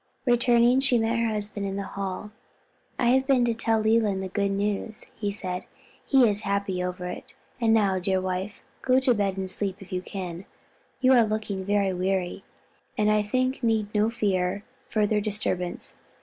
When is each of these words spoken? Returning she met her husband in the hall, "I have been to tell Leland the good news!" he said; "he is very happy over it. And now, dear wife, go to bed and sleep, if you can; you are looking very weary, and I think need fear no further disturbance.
Returning 0.25 0.79
she 0.79 0.97
met 0.97 1.19
her 1.19 1.27
husband 1.27 1.63
in 1.67 1.75
the 1.75 1.83
hall, 1.83 2.31
"I 2.97 3.09
have 3.09 3.27
been 3.27 3.45
to 3.45 3.53
tell 3.53 3.79
Leland 3.81 4.23
the 4.23 4.29
good 4.29 4.49
news!" 4.49 5.05
he 5.15 5.29
said; 5.31 5.65
"he 6.07 6.27
is 6.27 6.41
very 6.41 6.51
happy 6.51 6.83
over 6.83 7.05
it. 7.05 7.35
And 7.61 7.71
now, 7.71 7.99
dear 7.99 8.19
wife, 8.19 8.63
go 8.81 8.99
to 8.99 9.13
bed 9.13 9.37
and 9.37 9.47
sleep, 9.47 9.79
if 9.79 9.91
you 9.93 10.01
can; 10.01 10.45
you 11.01 11.13
are 11.13 11.21
looking 11.23 11.63
very 11.65 11.93
weary, 11.93 12.43
and 12.97 13.11
I 13.11 13.21
think 13.21 13.61
need 13.61 13.89
fear 14.11 14.55
no 14.55 14.63
further 14.89 15.21
disturbance. 15.21 15.99